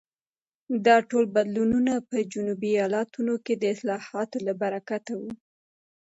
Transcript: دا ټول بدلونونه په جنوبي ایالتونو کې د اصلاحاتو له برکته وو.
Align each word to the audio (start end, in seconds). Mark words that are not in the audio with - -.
دا 0.85 0.97
ټول 1.09 1.25
بدلونونه 1.35 1.93
په 2.09 2.17
جنوبي 2.33 2.71
ایالتونو 2.77 3.33
کې 3.45 3.53
د 3.57 3.63
اصلاحاتو 3.75 4.37
له 4.47 4.53
برکته 4.61 5.13
وو. 5.19 5.31